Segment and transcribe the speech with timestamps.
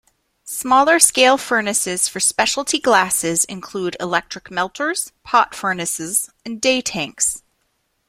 [0.45, 7.43] Smaller scale furnaces for specialty glasses include electric melters, pot furnaces, and day tanks.